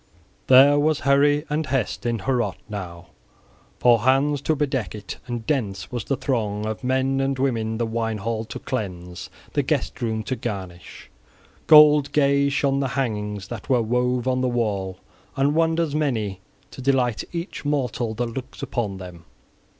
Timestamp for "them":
18.97-19.25